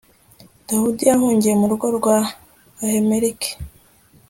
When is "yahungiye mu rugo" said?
1.09-1.87